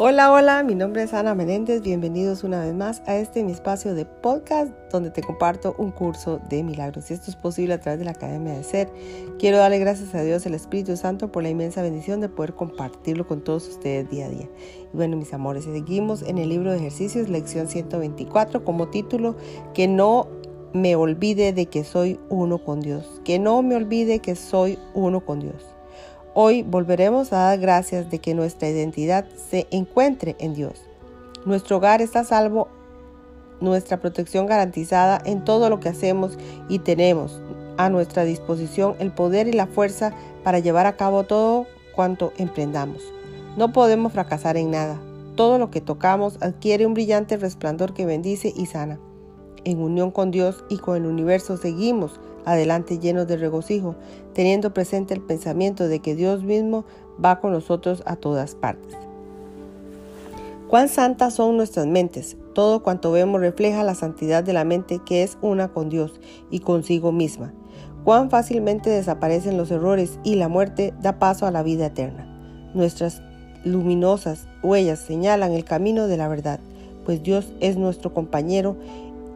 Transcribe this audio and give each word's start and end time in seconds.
Hola, 0.00 0.30
hola, 0.30 0.62
mi 0.62 0.76
nombre 0.76 1.02
es 1.02 1.12
Ana 1.12 1.34
Menéndez. 1.34 1.82
Bienvenidos 1.82 2.44
una 2.44 2.60
vez 2.60 2.72
más 2.72 3.02
a 3.06 3.16
este 3.16 3.42
mi 3.42 3.50
espacio 3.50 3.96
de 3.96 4.04
podcast 4.04 4.70
donde 4.92 5.10
te 5.10 5.24
comparto 5.24 5.74
un 5.76 5.90
curso 5.90 6.40
de 6.48 6.62
milagros. 6.62 7.10
Y 7.10 7.14
esto 7.14 7.32
es 7.32 7.36
posible 7.36 7.74
a 7.74 7.80
través 7.80 7.98
de 7.98 8.04
la 8.04 8.12
Academia 8.12 8.52
de 8.52 8.62
Ser. 8.62 8.88
Quiero 9.40 9.58
darle 9.58 9.80
gracias 9.80 10.14
a 10.14 10.22
Dios, 10.22 10.46
el 10.46 10.54
Espíritu 10.54 10.96
Santo, 10.96 11.32
por 11.32 11.42
la 11.42 11.50
inmensa 11.50 11.82
bendición 11.82 12.20
de 12.20 12.28
poder 12.28 12.54
compartirlo 12.54 13.26
con 13.26 13.42
todos 13.42 13.66
ustedes 13.66 14.08
día 14.08 14.26
a 14.26 14.28
día. 14.28 14.48
Y 14.94 14.96
bueno, 14.96 15.16
mis 15.16 15.34
amores, 15.34 15.64
seguimos 15.64 16.22
en 16.22 16.38
el 16.38 16.50
libro 16.50 16.70
de 16.70 16.78
ejercicios, 16.78 17.28
lección 17.28 17.66
124, 17.66 18.64
como 18.64 18.86
título, 18.90 19.34
que 19.74 19.88
no 19.88 20.28
me 20.72 20.94
olvide 20.94 21.52
de 21.52 21.66
que 21.66 21.82
soy 21.82 22.20
uno 22.28 22.58
con 22.58 22.78
Dios. 22.78 23.20
Que 23.24 23.40
no 23.40 23.62
me 23.62 23.74
olvide 23.74 24.20
que 24.20 24.36
soy 24.36 24.78
uno 24.94 25.24
con 25.24 25.40
Dios. 25.40 25.74
Hoy 26.40 26.62
volveremos 26.62 27.32
a 27.32 27.46
dar 27.46 27.58
gracias 27.58 28.12
de 28.12 28.20
que 28.20 28.32
nuestra 28.32 28.68
identidad 28.68 29.26
se 29.50 29.66
encuentre 29.72 30.36
en 30.38 30.54
Dios. 30.54 30.84
Nuestro 31.44 31.78
hogar 31.78 32.00
está 32.00 32.22
salvo, 32.22 32.68
nuestra 33.60 33.96
protección 33.96 34.46
garantizada 34.46 35.20
en 35.24 35.44
todo 35.44 35.68
lo 35.68 35.80
que 35.80 35.88
hacemos 35.88 36.38
y 36.68 36.78
tenemos 36.78 37.40
a 37.76 37.90
nuestra 37.90 38.22
disposición 38.22 38.94
el 39.00 39.10
poder 39.10 39.48
y 39.48 39.52
la 39.52 39.66
fuerza 39.66 40.14
para 40.44 40.60
llevar 40.60 40.86
a 40.86 40.96
cabo 40.96 41.24
todo 41.24 41.66
cuanto 41.96 42.32
emprendamos. 42.36 43.02
No 43.56 43.72
podemos 43.72 44.12
fracasar 44.12 44.56
en 44.56 44.70
nada. 44.70 44.96
Todo 45.34 45.58
lo 45.58 45.72
que 45.72 45.80
tocamos 45.80 46.38
adquiere 46.40 46.86
un 46.86 46.94
brillante 46.94 47.36
resplandor 47.36 47.94
que 47.94 48.06
bendice 48.06 48.54
y 48.56 48.66
sana. 48.66 49.00
En 49.64 49.80
unión 49.80 50.12
con 50.12 50.30
Dios 50.30 50.62
y 50.68 50.78
con 50.78 50.98
el 50.98 51.06
universo 51.06 51.56
seguimos 51.56 52.20
adelante 52.44 52.98
llenos 52.98 53.26
de 53.26 53.36
regocijo, 53.36 53.94
teniendo 54.32 54.72
presente 54.72 55.14
el 55.14 55.20
pensamiento 55.20 55.88
de 55.88 56.00
que 56.00 56.14
Dios 56.14 56.42
mismo 56.42 56.84
va 57.22 57.40
con 57.40 57.52
nosotros 57.52 58.02
a 58.06 58.16
todas 58.16 58.54
partes. 58.54 58.96
Cuán 60.68 60.90
santas 60.90 61.34
son 61.34 61.56
nuestras 61.56 61.86
mentes. 61.86 62.36
Todo 62.54 62.82
cuanto 62.82 63.10
vemos 63.10 63.40
refleja 63.40 63.82
la 63.84 63.94
santidad 63.94 64.44
de 64.44 64.52
la 64.52 64.64
mente 64.64 65.00
que 65.04 65.22
es 65.22 65.38
una 65.40 65.68
con 65.68 65.88
Dios 65.88 66.20
y 66.50 66.60
consigo 66.60 67.10
misma. 67.10 67.54
Cuán 68.04 68.28
fácilmente 68.28 68.90
desaparecen 68.90 69.56
los 69.56 69.70
errores 69.70 70.18
y 70.24 70.34
la 70.34 70.48
muerte 70.48 70.92
da 71.00 71.18
paso 71.18 71.46
a 71.46 71.50
la 71.50 71.62
vida 71.62 71.86
eterna. 71.86 72.26
Nuestras 72.74 73.22
luminosas 73.64 74.46
huellas 74.62 74.98
señalan 74.98 75.52
el 75.52 75.64
camino 75.64 76.06
de 76.06 76.18
la 76.18 76.28
verdad, 76.28 76.60
pues 77.06 77.22
Dios 77.22 77.52
es 77.60 77.78
nuestro 77.78 78.12
compañero 78.12 78.76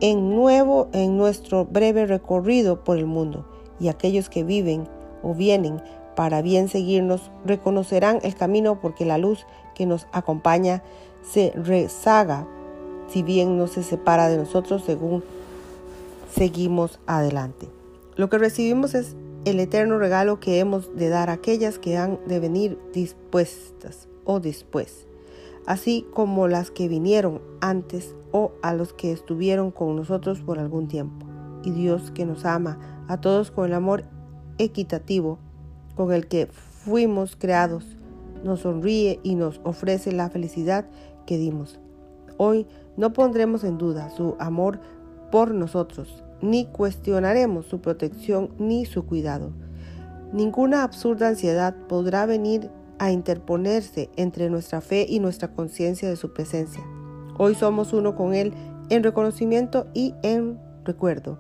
en 0.03 0.35
nuevo 0.35 0.89
en 0.93 1.17
nuestro 1.17 1.65
breve 1.65 2.07
recorrido 2.07 2.83
por 2.83 2.99
el 2.99 3.07
mundo, 3.07 3.47
y 3.79 3.87
aquellos 3.87 4.29
que 4.29 4.43
viven 4.43 4.89
o 5.23 5.33
vienen 5.33 5.81
para 6.17 6.43
bien 6.43 6.69
seguirnos 6.69 7.31
reconocerán 7.47 8.19
el 8.25 8.35
camino 8.35 8.81
porque 8.81 9.07
la 9.07 9.17
luz 9.17 9.47
que 9.77 9.87
nos 9.87 10.09
acompaña 10.13 10.83
se 11.23 11.53
rezaga, 11.55 12.49
si 13.09 13.23
bien 13.23 13.57
no 13.57 13.69
se 13.69 13.85
separa 13.85 14.29
de 14.29 14.39
nosotros 14.39 14.83
según 14.85 15.23
seguimos 16.35 16.99
adelante. 17.07 17.69
Lo 18.17 18.29
que 18.29 18.39
recibimos 18.39 18.95
es 18.95 19.15
el 19.45 19.61
eterno 19.61 19.99
regalo 19.99 20.41
que 20.41 20.59
hemos 20.59 20.97
de 20.97 21.11
dar 21.11 21.31
a 21.31 21.35
aquellas 21.35 21.79
que 21.79 21.97
han 21.97 22.19
de 22.27 22.41
venir 22.41 22.77
dispuestas 22.93 24.09
o 24.25 24.41
después 24.41 25.07
así 25.67 26.07
como 26.13 26.49
las 26.49 26.71
que 26.71 26.89
vinieron 26.89 27.41
antes 27.61 28.15
o 28.33 28.53
a 28.63 28.75
los 28.75 28.93
que 28.93 29.13
estuvieron 29.13 29.71
con 29.71 29.97
nosotros 29.97 30.41
por 30.41 30.59
algún 30.59 30.89
tiempo. 30.89 31.27
Y 31.65 31.71
Dios 31.71 32.11
que 32.11 32.27
nos 32.27 32.45
ama 32.45 33.05
a 33.09 33.21
todos 33.21 33.51
con 33.51 33.67
el 33.67 33.75
amor 33.75 34.05
equitativo 34.59 35.39
con 35.95 36.13
el 36.13 36.27
que 36.27 36.47
fuimos 36.47 37.37
creados, 37.37 37.97
nos 38.45 38.61
sonríe 38.61 39.21
y 39.23 39.35
nos 39.35 39.61
ofrece 39.65 40.13
la 40.13 40.31
felicidad 40.31 40.87
que 41.27 41.39
dimos. 41.39 41.79
Hoy 42.39 42.67
no 42.97 43.13
pondremos 43.13 43.63
en 43.65 43.79
duda 43.79 44.11
su 44.11 44.37
amor 44.39 44.81
por 45.31 45.55
nosotros, 45.55 46.25
ni 46.41 46.67
cuestionaremos 46.67 47.67
su 47.67 47.81
protección 47.81 48.51
ni 48.59 48.85
su 48.85 49.07
cuidado. 49.07 49.53
Ninguna 50.33 50.83
absurda 50.83 51.29
ansiedad 51.29 51.77
podrá 51.89 52.27
venir 52.27 52.71
a 52.99 53.11
interponerse 53.11 54.11
entre 54.17 54.51
nuestra 54.51 54.81
fe 54.81 55.07
y 55.09 55.21
nuestra 55.21 55.49
conciencia 55.49 56.09
de 56.09 56.17
su 56.17 56.33
presencia. 56.33 56.83
Hoy 57.39 57.55
somos 57.55 57.93
uno 57.93 58.15
con 58.15 58.35
Él 58.35 58.53
en 58.91 59.03
reconocimiento 59.03 59.87
y 59.95 60.15
en 60.23 60.59
recuerdo. 60.85 61.39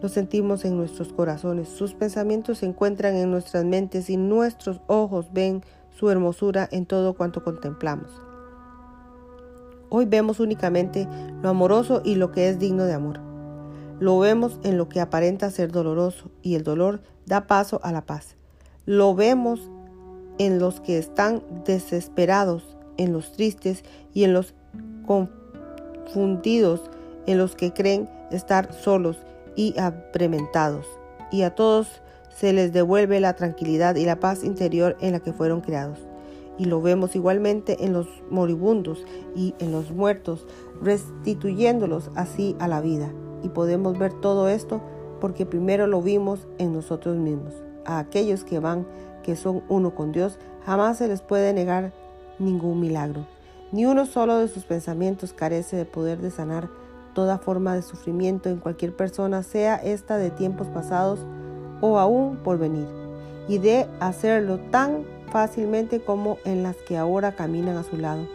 Lo 0.00 0.08
sentimos 0.08 0.64
en 0.64 0.76
nuestros 0.76 1.12
corazones, 1.12 1.68
sus 1.68 1.94
pensamientos 1.94 2.58
se 2.58 2.66
encuentran 2.66 3.16
en 3.16 3.30
nuestras 3.30 3.64
mentes 3.64 4.10
y 4.10 4.16
nuestros 4.16 4.80
ojos 4.86 5.32
ven 5.32 5.62
su 5.90 6.10
hermosura 6.10 6.68
en 6.70 6.86
todo 6.86 7.14
cuanto 7.14 7.42
contemplamos. 7.42 8.10
Hoy 9.88 10.06
vemos 10.06 10.40
únicamente 10.40 11.08
lo 11.42 11.48
amoroso 11.48 12.02
y 12.04 12.16
lo 12.16 12.32
que 12.32 12.48
es 12.48 12.58
digno 12.58 12.84
de 12.84 12.94
amor. 12.94 13.20
Lo 14.00 14.18
vemos 14.18 14.58
en 14.64 14.76
lo 14.76 14.88
que 14.88 15.00
aparenta 15.00 15.50
ser 15.50 15.70
doloroso 15.70 16.30
y 16.42 16.56
el 16.56 16.64
dolor 16.64 17.00
da 17.26 17.46
paso 17.46 17.80
a 17.84 17.92
la 17.92 18.04
paz. 18.04 18.36
Lo 18.86 19.14
vemos 19.14 19.70
en 20.38 20.58
los 20.58 20.80
que 20.80 20.98
están 20.98 21.42
desesperados, 21.64 22.76
en 22.96 23.12
los 23.12 23.32
tristes 23.32 23.84
y 24.12 24.24
en 24.24 24.32
los 24.32 24.54
confundidos, 25.06 26.90
en 27.26 27.38
los 27.38 27.54
que 27.54 27.72
creen 27.72 28.08
estar 28.30 28.72
solos 28.72 29.18
y 29.56 29.78
aprementados. 29.78 30.86
Y 31.30 31.42
a 31.42 31.54
todos 31.54 32.02
se 32.28 32.52
les 32.52 32.72
devuelve 32.72 33.20
la 33.20 33.34
tranquilidad 33.34 33.96
y 33.96 34.04
la 34.04 34.20
paz 34.20 34.44
interior 34.44 34.96
en 35.00 35.12
la 35.12 35.20
que 35.20 35.32
fueron 35.32 35.60
creados. 35.60 35.98
Y 36.58 36.66
lo 36.66 36.80
vemos 36.80 37.16
igualmente 37.16 37.84
en 37.84 37.92
los 37.92 38.06
moribundos 38.30 39.04
y 39.34 39.54
en 39.58 39.72
los 39.72 39.90
muertos, 39.90 40.46
restituyéndolos 40.80 42.10
así 42.14 42.54
a 42.58 42.68
la 42.68 42.80
vida. 42.80 43.12
Y 43.42 43.48
podemos 43.48 43.98
ver 43.98 44.12
todo 44.12 44.48
esto 44.48 44.80
porque 45.20 45.46
primero 45.46 45.86
lo 45.86 46.00
vimos 46.02 46.46
en 46.58 46.72
nosotros 46.72 47.16
mismos. 47.16 47.54
A 47.84 47.98
aquellos 47.98 48.44
que 48.44 48.60
van 48.60 48.86
que 49.24 49.34
son 49.34 49.62
uno 49.68 49.94
con 49.94 50.12
Dios, 50.12 50.38
jamás 50.64 50.98
se 50.98 51.08
les 51.08 51.20
puede 51.20 51.52
negar 51.52 51.92
ningún 52.38 52.78
milagro. 52.78 53.26
Ni 53.72 53.86
uno 53.86 54.06
solo 54.06 54.36
de 54.36 54.46
sus 54.46 54.64
pensamientos 54.64 55.32
carece 55.32 55.76
de 55.76 55.84
poder 55.84 56.20
de 56.20 56.30
sanar 56.30 56.68
toda 57.14 57.38
forma 57.38 57.74
de 57.74 57.82
sufrimiento 57.82 58.48
en 58.48 58.58
cualquier 58.58 58.94
persona, 58.94 59.42
sea 59.42 59.76
esta 59.76 60.16
de 60.16 60.30
tiempos 60.30 60.68
pasados 60.68 61.20
o 61.80 61.98
aún 61.98 62.36
por 62.36 62.58
venir, 62.58 62.86
y 63.48 63.58
de 63.58 63.88
hacerlo 64.00 64.58
tan 64.70 65.04
fácilmente 65.32 66.00
como 66.00 66.38
en 66.44 66.62
las 66.62 66.76
que 66.76 66.96
ahora 66.96 67.34
caminan 67.34 67.76
a 67.76 67.82
su 67.82 67.96
lado. 67.96 68.26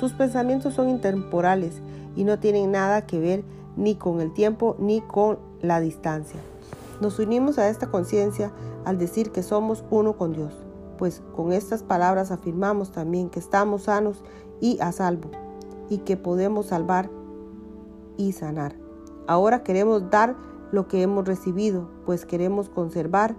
Sus 0.00 0.12
pensamientos 0.12 0.74
son 0.74 0.88
intemporales 0.88 1.80
y 2.16 2.24
no 2.24 2.38
tienen 2.38 2.72
nada 2.72 3.06
que 3.06 3.20
ver 3.20 3.44
ni 3.76 3.94
con 3.94 4.20
el 4.20 4.32
tiempo 4.32 4.76
ni 4.78 5.00
con 5.00 5.38
la 5.62 5.80
distancia. 5.80 6.40
Nos 7.00 7.20
unimos 7.20 7.58
a 7.58 7.68
esta 7.68 7.90
conciencia 7.90 8.52
al 8.84 8.98
decir 8.98 9.30
que 9.30 9.44
somos 9.44 9.84
uno 9.90 10.16
con 10.16 10.32
Dios, 10.32 10.52
pues 10.98 11.22
con 11.36 11.52
estas 11.52 11.84
palabras 11.84 12.32
afirmamos 12.32 12.90
también 12.90 13.30
que 13.30 13.38
estamos 13.38 13.84
sanos 13.84 14.24
y 14.60 14.80
a 14.80 14.90
salvo, 14.90 15.30
y 15.88 15.98
que 15.98 16.16
podemos 16.16 16.66
salvar 16.66 17.08
y 18.16 18.32
sanar. 18.32 18.74
Ahora 19.28 19.62
queremos 19.62 20.10
dar 20.10 20.34
lo 20.72 20.88
que 20.88 21.02
hemos 21.02 21.24
recibido, 21.24 21.88
pues 22.04 22.26
queremos 22.26 22.68
conservar 22.68 23.36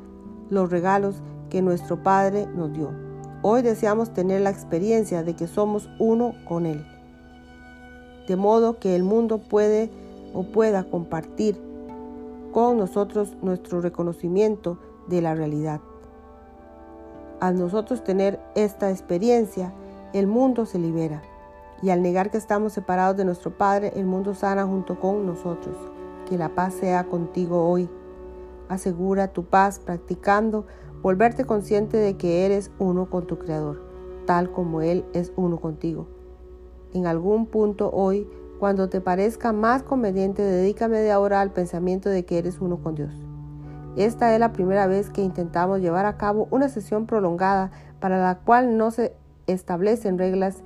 los 0.50 0.70
regalos 0.70 1.22
que 1.50 1.62
nuestro 1.62 2.02
Padre 2.02 2.48
nos 2.56 2.72
dio. 2.72 2.92
Hoy 3.42 3.62
deseamos 3.62 4.14
tener 4.14 4.42
la 4.42 4.52
experiencia 4.52 5.22
de 5.24 5.36
que 5.36 5.48
somos 5.48 5.90
uno 6.00 6.34
con 6.48 6.66
Él, 6.66 6.86
de 8.26 8.38
modo 8.38 8.80
que 8.80 8.96
el 8.96 9.04
mundo 9.04 9.38
puede 9.38 9.92
o 10.34 10.44
pueda 10.44 10.86
compartir 10.86 11.69
con 12.52 12.78
nosotros 12.78 13.38
nuestro 13.42 13.82
reconocimiento 13.82 14.78
de 15.08 15.22
la 15.22 15.36
realidad. 15.36 15.82
Al 17.40 17.58
nosotros 17.58 18.04
tener 18.04 18.40
esta 18.56 18.92
experiencia, 18.92 19.74
el 20.14 20.28
mundo 20.28 20.66
se 20.66 20.80
libera. 20.80 21.22
Y 21.82 21.92
al 21.92 22.02
negar 22.02 22.32
que 22.32 22.38
estamos 22.38 22.74
separados 22.74 23.16
de 23.16 23.24
nuestro 23.24 23.58
Padre, 23.58 23.94
el 23.96 24.06
mundo 24.06 24.34
sana 24.34 24.66
junto 24.66 25.00
con 25.00 25.26
nosotros. 25.26 25.76
Que 26.28 26.38
la 26.38 26.50
paz 26.50 26.74
sea 26.74 27.06
contigo 27.06 27.70
hoy. 27.70 27.90
Asegura 28.68 29.30
tu 29.30 29.46
paz 29.46 29.80
practicando 29.80 30.66
volverte 31.02 31.46
consciente 31.46 31.98
de 31.98 32.18
que 32.18 32.46
eres 32.46 32.72
uno 32.78 33.10
con 33.10 33.26
tu 33.26 33.40
Creador, 33.40 33.82
tal 34.26 34.52
como 34.52 34.82
Él 34.82 35.06
es 35.14 35.32
uno 35.38 35.62
contigo. 35.62 36.08
En 36.94 37.08
algún 37.08 37.46
punto 37.46 37.90
hoy 37.92 38.28
cuando 38.60 38.90
te 38.90 39.00
parezca 39.00 39.54
más 39.54 39.84
conveniente, 39.84 40.42
dedícame 40.42 41.00
de 41.00 41.12
ahora 41.12 41.40
al 41.40 41.52
pensamiento 41.52 42.10
de 42.10 42.26
que 42.26 42.38
eres 42.38 42.60
uno 42.60 42.84
con 42.84 42.96
Dios. 42.96 43.14
Esta 43.96 44.34
es 44.34 44.40
la 44.40 44.52
primera 44.52 44.86
vez 44.86 45.10
que 45.10 45.24
intentamos 45.24 45.80
llevar 45.80 46.06
a 46.06 46.18
cabo 46.18 46.48
una 46.52 46.68
sesión 46.68 47.06
prolongada 47.06 47.72
para 48.00 48.22
la 48.22 48.40
cual 48.40 48.78
no 48.78 48.92
se 48.92 49.14
establecen 49.48 50.18
reglas 50.18 50.62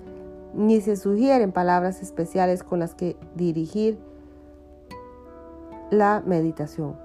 ni 0.56 0.82
se 0.82 0.96
sugieren 0.96 1.52
palabras 1.52 2.02
especiales 2.02 2.64
con 2.64 2.80
las 2.80 2.96
que 2.96 3.16
dirigir 3.36 4.00
la 5.90 6.22
meditación. 6.26 6.96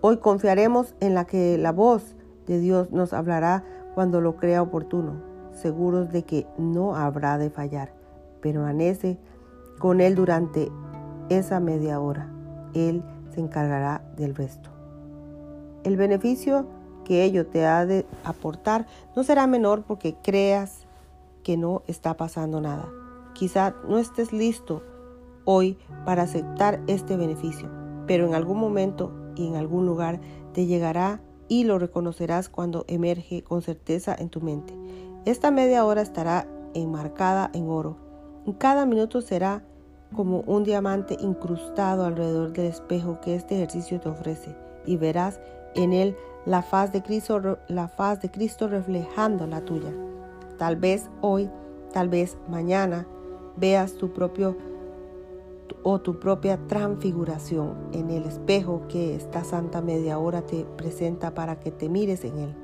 Hoy 0.00 0.18
confiaremos 0.18 0.96
en 1.00 1.14
la 1.14 1.24
que 1.24 1.56
la 1.58 1.70
voz 1.70 2.16
de 2.46 2.58
Dios 2.58 2.90
nos 2.90 3.12
hablará 3.12 3.64
cuando 3.94 4.20
lo 4.20 4.36
crea 4.36 4.62
oportuno. 4.62 5.30
seguros 5.52 6.10
de 6.10 6.22
que 6.22 6.46
no 6.56 6.96
habrá 6.96 7.36
de 7.36 7.50
fallar. 7.50 7.92
Permanece 8.40 9.18
con 9.82 10.00
Él 10.00 10.14
durante 10.14 10.70
esa 11.28 11.58
media 11.58 11.98
hora. 11.98 12.32
Él 12.72 13.02
se 13.34 13.40
encargará 13.40 14.04
del 14.16 14.36
resto. 14.36 14.70
El 15.82 15.96
beneficio 15.96 16.68
que 17.04 17.24
ello 17.24 17.48
te 17.48 17.66
ha 17.66 17.84
de 17.84 18.06
aportar 18.22 18.86
no 19.16 19.24
será 19.24 19.48
menor 19.48 19.82
porque 19.82 20.14
creas 20.22 20.86
que 21.42 21.56
no 21.56 21.82
está 21.88 22.16
pasando 22.16 22.60
nada. 22.60 22.88
Quizá 23.34 23.74
no 23.88 23.98
estés 23.98 24.32
listo 24.32 24.84
hoy 25.46 25.76
para 26.06 26.22
aceptar 26.22 26.80
este 26.86 27.16
beneficio, 27.16 27.68
pero 28.06 28.24
en 28.24 28.36
algún 28.36 28.60
momento 28.60 29.12
y 29.34 29.48
en 29.48 29.56
algún 29.56 29.84
lugar 29.84 30.20
te 30.52 30.66
llegará 30.66 31.20
y 31.48 31.64
lo 31.64 31.80
reconocerás 31.80 32.48
cuando 32.48 32.84
emerge 32.86 33.42
con 33.42 33.62
certeza 33.62 34.14
en 34.16 34.28
tu 34.28 34.42
mente. 34.42 34.78
Esta 35.24 35.50
media 35.50 35.84
hora 35.84 36.02
estará 36.02 36.46
enmarcada 36.72 37.50
en 37.52 37.68
oro. 37.68 37.96
Cada 38.58 38.86
minuto 38.86 39.20
será 39.22 39.64
como 40.12 40.40
un 40.40 40.64
diamante 40.64 41.16
incrustado 41.20 42.04
alrededor 42.04 42.52
del 42.52 42.66
espejo 42.66 43.20
que 43.20 43.34
este 43.34 43.56
ejercicio 43.56 44.00
te 44.00 44.08
ofrece 44.08 44.54
y 44.86 44.96
verás 44.96 45.40
en 45.74 45.92
él 45.92 46.16
la 46.44 46.62
faz 46.62 46.92
de 46.92 47.02
Cristo, 47.02 47.58
la 47.68 47.88
faz 47.88 48.20
de 48.20 48.30
Cristo 48.30 48.68
reflejando 48.68 49.46
la 49.46 49.64
tuya. 49.64 49.92
Tal 50.58 50.76
vez 50.76 51.08
hoy, 51.20 51.50
tal 51.92 52.08
vez 52.08 52.36
mañana 52.48 53.06
veas 53.56 53.94
tu 53.94 54.12
propio 54.12 54.56
o 55.84 56.00
tu 56.00 56.18
propia 56.18 56.58
transfiguración 56.68 57.74
en 57.92 58.10
el 58.10 58.24
espejo 58.24 58.82
que 58.88 59.14
esta 59.14 59.44
santa 59.44 59.80
media 59.80 60.18
hora 60.18 60.42
te 60.42 60.64
presenta 60.76 61.34
para 61.34 61.58
que 61.58 61.70
te 61.70 61.88
mires 61.88 62.24
en 62.24 62.38
él. 62.38 62.54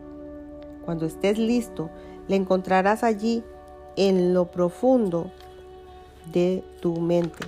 Cuando 0.84 1.06
estés 1.06 1.38
listo, 1.38 1.90
le 2.28 2.36
encontrarás 2.36 3.02
allí 3.04 3.44
en 3.96 4.34
lo 4.34 4.50
profundo 4.50 5.30
de 6.32 6.64
tu 6.80 7.00
mente, 7.00 7.44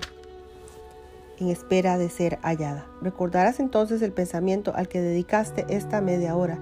en 1.38 1.48
espera 1.48 1.98
de 1.98 2.08
ser 2.08 2.38
hallada. 2.42 2.86
Recordarás 3.00 3.60
entonces 3.60 4.02
el 4.02 4.12
pensamiento 4.12 4.72
al 4.74 4.88
que 4.88 5.00
dedicaste 5.00 5.66
esta 5.68 6.00
media 6.00 6.36
hora 6.36 6.58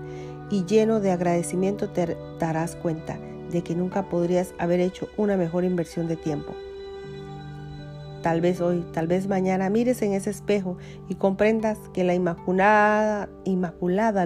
y 0.51 0.65
lleno 0.65 1.01
de 1.01 1.11
agradecimiento 1.11 1.91
te 1.91 2.17
darás 2.39 2.77
cuenta 2.77 3.19
de 3.51 3.63
que 3.63 3.75
nunca 3.75 4.09
podrías 4.09 4.55
haber 4.59 4.81
hecho 4.81 5.09
una 5.17 5.37
mejor 5.37 5.65
inversión 5.65 6.07
de 6.09 6.17
tiempo. 6.17 6.55
Tal 8.23 8.41
vez 8.41 8.61
hoy, 8.61 8.85
tal 8.93 9.07
vez 9.07 9.29
mañana 9.29 9.71
mires 9.71 10.03
en 10.03 10.13
ese 10.13 10.31
espejo 10.31 10.77
y 11.09 11.15
comprendas 11.15 11.79
que 11.95 12.03
la 12.05 12.15
inmaculada, 12.15 13.29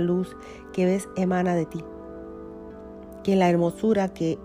luz 0.00 0.34
que 0.72 0.86
ves 0.86 1.08
emana 1.16 1.54
de 1.54 1.66
ti, 1.66 1.84
que 3.22 3.36
la 3.36 3.50
hermosura 3.50 4.08
que 4.08 4.38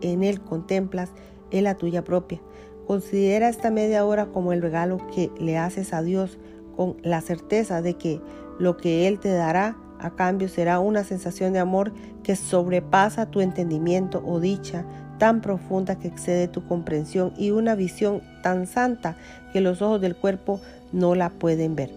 en 0.00 0.24
él 0.24 0.40
contemplas 0.40 1.10
es 1.50 1.62
la 1.62 1.76
tuya 1.76 2.02
propia. 2.02 2.40
Considera 2.86 3.48
esta 3.48 3.70
media 3.70 4.04
hora 4.04 4.26
como 4.26 4.52
el 4.52 4.62
regalo 4.62 4.98
que 5.14 5.30
le 5.38 5.58
haces 5.58 5.92
a 5.92 6.02
Dios 6.02 6.38
con 6.76 6.96
la 7.02 7.20
certeza 7.20 7.82
de 7.82 7.94
que 7.94 8.20
lo 8.58 8.76
que 8.76 9.08
Él 9.08 9.18
te 9.18 9.32
dará 9.32 9.76
a 9.98 10.10
cambio 10.10 10.48
será 10.48 10.80
una 10.80 11.04
sensación 11.04 11.52
de 11.52 11.60
amor 11.60 11.92
que 12.22 12.36
sobrepasa 12.36 13.26
tu 13.26 13.40
entendimiento 13.40 14.22
o 14.26 14.40
dicha 14.40 14.84
tan 15.18 15.40
profunda 15.40 15.98
que 15.98 16.08
excede 16.08 16.48
tu 16.48 16.66
comprensión 16.66 17.32
y 17.38 17.52
una 17.52 17.74
visión 17.74 18.20
tan 18.42 18.66
santa 18.66 19.16
que 19.52 19.60
los 19.60 19.80
ojos 19.80 20.00
del 20.00 20.16
cuerpo 20.16 20.60
no 20.92 21.14
la 21.14 21.30
pueden 21.30 21.76
ver. 21.76 21.90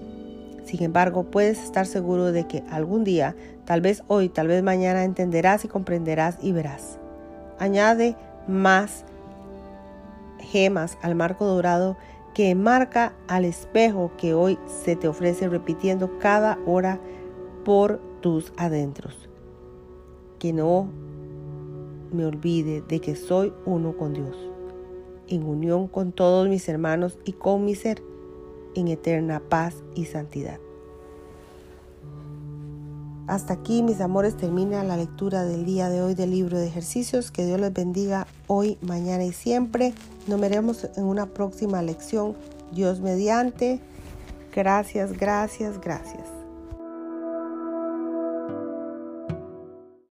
Sin 0.64 0.84
embargo, 0.84 1.24
puedes 1.24 1.64
estar 1.64 1.86
seguro 1.86 2.32
de 2.32 2.46
que 2.46 2.64
algún 2.70 3.04
día, 3.04 3.36
tal 3.66 3.82
vez 3.82 4.04
hoy, 4.08 4.30
tal 4.30 4.48
vez 4.48 4.64
mañana, 4.64 5.04
entenderás 5.04 5.66
y 5.66 5.68
comprenderás 5.68 6.38
y 6.42 6.52
verás. 6.52 7.00
Añade 7.58 8.16
más 8.48 9.06
gemas 10.40 10.98
al 11.02 11.16
marco 11.16 11.46
dorado 11.46 11.98
que 12.34 12.54
marca 12.54 13.14
al 13.28 13.46
espejo 13.46 14.12
que 14.18 14.34
hoy 14.34 14.60
se 14.68 14.96
te 14.96 15.08
ofrece 15.08 15.50
repitiendo 15.50 16.20
cada 16.20 16.60
hora 16.66 17.00
por 17.66 18.00
tus 18.22 18.54
adentros. 18.58 19.28
Que 20.38 20.54
no 20.54 20.88
me 22.12 22.26
olvide 22.26 22.82
de 22.82 23.00
que 23.00 23.16
soy 23.16 23.54
uno 23.66 23.98
con 23.98 24.14
Dios, 24.14 24.38
en 25.28 25.44
unión 25.44 25.88
con 25.88 26.12
todos 26.12 26.48
mis 26.48 26.70
hermanos 26.70 27.18
y 27.26 27.34
con 27.34 27.66
mi 27.66 27.76
ser, 27.76 28.04
en 28.76 28.88
eterna 28.88 29.42
paz 29.50 29.84
y 29.96 30.06
santidad. 30.06 30.60
Hasta 33.28 33.54
aquí, 33.54 33.84
mis 33.84 34.00
amores, 34.00 34.38
termina 34.38 34.84
la 34.84 34.96
lectura 34.96 35.44
del 35.44 35.66
día 35.66 35.90
de 35.90 36.02
hoy 36.02 36.16
del 36.16 36.32
libro 36.32 36.58
de 36.58 36.68
ejercicios. 36.68 37.30
Que 37.30 37.46
Dios 37.46 37.60
les 37.60 37.74
bendiga 37.74 38.26
hoy, 38.48 38.78
mañana 38.82 39.26
y 39.26 39.34
siempre. 39.34 39.94
Nos 40.28 40.40
veremos 40.40 40.88
en 40.96 41.04
una 41.04 41.26
próxima 41.26 41.82
lección. 41.82 42.36
Dios 42.72 43.02
mediante. 43.02 43.82
Gracias, 44.56 45.12
gracias, 45.14 45.80
gracias. 45.82 46.37